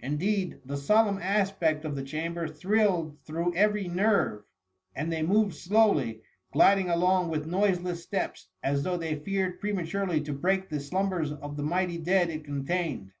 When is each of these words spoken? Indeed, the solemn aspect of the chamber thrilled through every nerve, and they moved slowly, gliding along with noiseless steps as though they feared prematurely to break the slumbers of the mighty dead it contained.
Indeed, 0.00 0.60
the 0.66 0.76
solemn 0.76 1.16
aspect 1.22 1.86
of 1.86 1.96
the 1.96 2.02
chamber 2.02 2.46
thrilled 2.46 3.16
through 3.24 3.54
every 3.54 3.88
nerve, 3.88 4.42
and 4.94 5.10
they 5.10 5.22
moved 5.22 5.54
slowly, 5.54 6.20
gliding 6.52 6.90
along 6.90 7.30
with 7.30 7.46
noiseless 7.46 8.02
steps 8.02 8.48
as 8.62 8.82
though 8.82 8.98
they 8.98 9.16
feared 9.16 9.60
prematurely 9.60 10.20
to 10.24 10.34
break 10.34 10.68
the 10.68 10.80
slumbers 10.80 11.32
of 11.32 11.56
the 11.56 11.62
mighty 11.62 11.96
dead 11.96 12.28
it 12.28 12.44
contained. 12.44 13.12